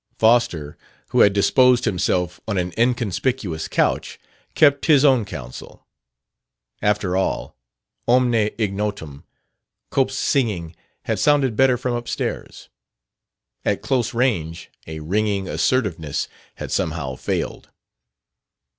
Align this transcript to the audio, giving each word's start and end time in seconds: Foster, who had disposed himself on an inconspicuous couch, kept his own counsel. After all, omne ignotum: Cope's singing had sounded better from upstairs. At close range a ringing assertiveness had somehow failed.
Foster, 0.17 0.79
who 1.09 1.19
had 1.19 1.31
disposed 1.31 1.85
himself 1.85 2.41
on 2.47 2.57
an 2.57 2.73
inconspicuous 2.75 3.67
couch, 3.67 4.19
kept 4.55 4.87
his 4.87 5.05
own 5.05 5.25
counsel. 5.25 5.85
After 6.81 7.15
all, 7.15 7.55
omne 8.07 8.33
ignotum: 8.57 9.25
Cope's 9.91 10.15
singing 10.15 10.75
had 11.03 11.19
sounded 11.19 11.55
better 11.55 11.77
from 11.77 11.93
upstairs. 11.93 12.67
At 13.63 13.83
close 13.83 14.11
range 14.11 14.71
a 14.87 15.01
ringing 15.01 15.47
assertiveness 15.47 16.27
had 16.55 16.71
somehow 16.71 17.13
failed. 17.15 17.69